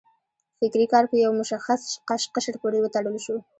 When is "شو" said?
3.25-3.35